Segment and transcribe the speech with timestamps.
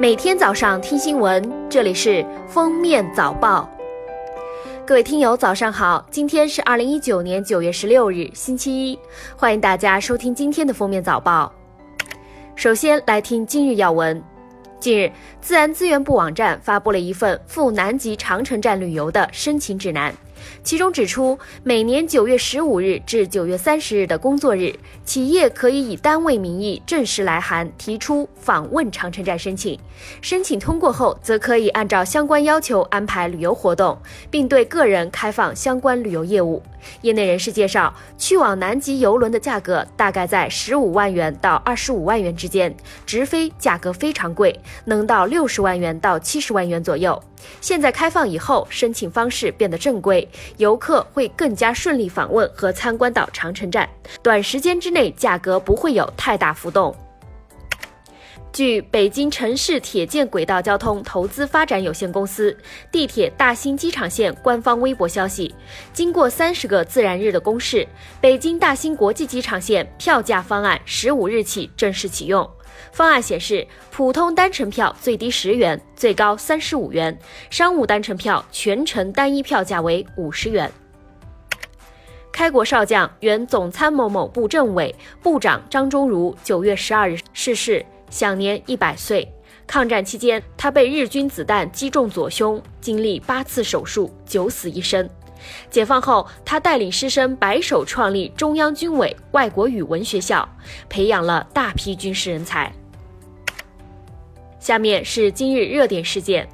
[0.00, 3.68] 每天早上听新闻，这里是封面早报。
[4.86, 6.06] 各位听友，早上好！
[6.08, 8.96] 今天是二零一九年九月十六日，星期一，
[9.36, 11.52] 欢迎大家收听今天的封面早报。
[12.54, 14.22] 首先来听今日要闻。
[14.78, 20.14] 近日，自然资源部网站发布了一份赴南极长城站旅游的申请指南。
[20.62, 24.74] 其中指出，每年九月十五日至九月三十日的工作日，
[25.04, 29.78] 企业可以以单位名义正式来函提出访问长城站申请。
[30.20, 33.98] 申请通过后，则可以按照相关要求安排旅游活动，
[34.30, 36.62] 并对个人开放相关旅游业务。
[37.02, 42.74] 业内人士介绍，去往南极游轮的价格大概在十五万元到二十五万元之间，
[43.04, 47.20] 直飞价格非常贵，能到六十万元到七十万元左右。
[47.60, 53.88] 现在开放以后，申请方式变得正规，游客会更加顺利访问和参观到长城站，
[54.22, 56.94] 短时间之内价格不会有太大浮动。
[58.50, 62.56] 据北京城市铁建轨道交通投资发展有限公司
[62.90, 65.54] 地铁大兴机场线官方微博消息，
[65.92, 67.86] 经过三十个自然日的公示，
[68.20, 72.48] 北京大兴国际机场线票价方案十五日起正式启用。
[72.92, 77.12] 方案显示，普通单程票最低十元，最高三十五元；
[77.50, 80.70] 商务单程票全程单一票价为五十元。
[82.32, 87.84] 开国少将、原总参谋某部政委、部长张忠儒九月十二日逝世。
[88.10, 89.30] 享年一百岁。
[89.66, 95.06] 抗战期间，他被日军子弹击中左胸，经历八次手术，九死一生。
[95.70, 100.48] 解放后，他带领师生白手创立中央军委外国语文学校，
[100.88, 102.72] 培养了大批军事人才。
[104.58, 106.48] 下面是今日热点事件。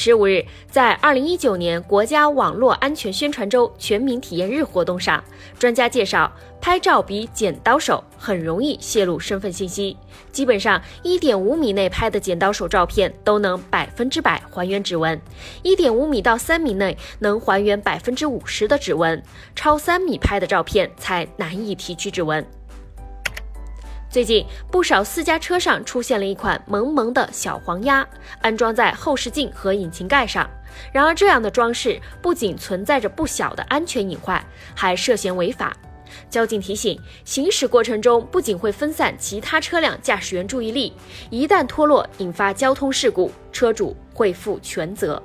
[0.00, 5.22] 十五日，在二零一九年国家网络安全宣传周全民体验日活动上，
[5.58, 9.96] 专家介绍，拍照比剪刀手很容易泄露身份信息。
[10.30, 15.20] 基本上，一点五米内拍的剪刀手照片都能百分之百还原指纹，
[15.64, 19.20] 一点五米到三米内能还原百分之五十的指纹，
[19.56, 22.46] 超三米拍的照片才难以提取指纹。
[24.10, 28.06] 最近，不少私家车上出现了一款萌萌的小黄鸭，
[28.40, 30.48] 安装在后视镜和引擎盖上。
[30.90, 34.42] 然而，这样的装饰不仅存在着不小的安全隐患，
[34.74, 35.76] 还涉嫌违法。
[36.30, 40.94] 交警提醒：行驶过程中不仅会分散其他车辆驾驶员注意力，
[41.28, 45.22] 一旦脱落引发交通事故，车主会负全责。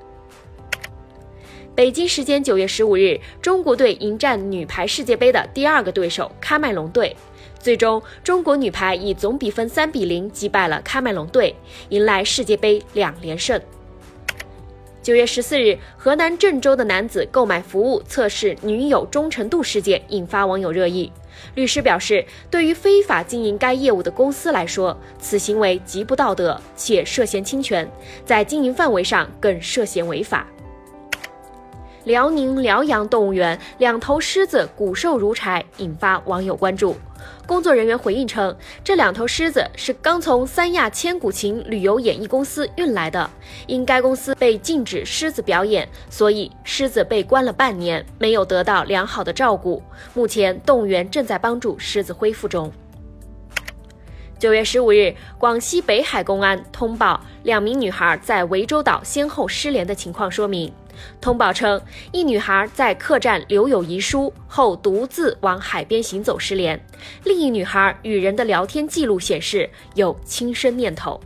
[1.73, 7.15] 北京时间九月十五日，中国队迎战女排世界杯的第二个对手喀麦隆队。
[7.63, 11.55] 最终，中国女排以总比分三比零击败了喀麦隆队，
[11.87, 13.59] 迎来世界杯两连胜。
[15.01, 21.09] 九月十四日，河南郑州的男子购买服务测试女友忠诚度事件引发网友热议。
[21.55, 27.89] 律师表示，对于非法经营该业务的公司来说，此行为极不道德，且涉嫌侵权，
[28.25, 30.45] 在经营范围上更涉嫌违法。
[32.05, 36.95] 辽宁辽阳动物园两头狮子骨瘦如柴，引发网友关注。
[37.47, 38.53] 工作人员回应称，
[38.83, 43.29] 这两头狮子是刚从三亚千古情旅游演艺公司运来的，
[43.67, 49.81] 因该公司被禁止狮子表演，所以狮子被关了半年，没有得到良好的照顾。
[50.13, 52.69] 目前，动物园正在帮助狮子恢复中。
[54.43, 60.69] 九月十五日，广西北海公安通报两名女孩在涠洲岛先后失联的情况，说明。
[61.21, 61.81] 通报称，
[62.11, 66.77] 一女孩在客栈留有遗书后，独自往海边行走失联；
[67.23, 71.17] 另一女孩与人的聊天记录显示有轻生念头。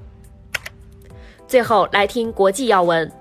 [1.47, 3.11] 最后来听国际要闻。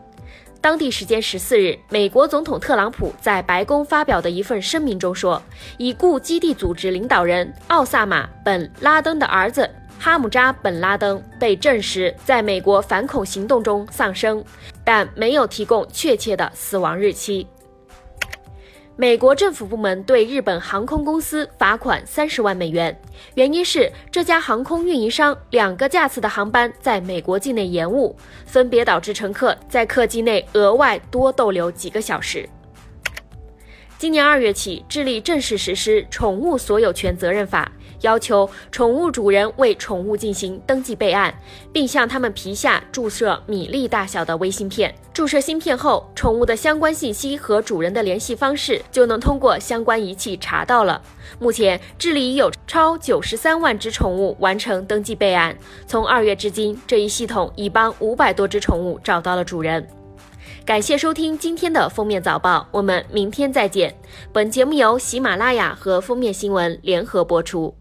[0.60, 5.42] 当地时间十四日，美国总统特朗普在白宫发表的一份声明中说，
[5.78, 9.70] 已故基地组织领导人奥萨马·本·拉登的儿子。
[9.98, 14.44] 哈姆扎·本·拉登被证实在美国反恐行动中丧生，
[14.84, 17.46] 但没有提供确切的死亡日期。
[18.98, 22.98] 美国政府部门对日本航空公司罚款三十万美元，
[23.34, 28.16] 原因是这家航空运营商两个架次的航班在美国境内延误，
[28.46, 32.48] 分别导致乘客在客机内额外多逗留几个小时。
[33.98, 37.70] 今年二月起，智利正式实施《宠物所有权责任法》。
[38.06, 41.34] 要求宠物主人为宠物进行登记备案，
[41.72, 44.94] 并向它们皮下注射米粒大小的微芯片。
[45.12, 51.02] 注射芯片后，宠物的相关信息和主人的联系方式就能通过相关仪器查到了。
[51.40, 55.56] 目前，智利已有超九十三万只宠物完成登记备案。
[55.86, 59.84] 从二月至今，这一系统已帮五百多只宠物找到了主人。
[60.64, 63.94] 感谢收听今天的封面早报，我们明天再见。
[64.32, 67.74] 本节目由喜马拉雅和封面新闻联合播出。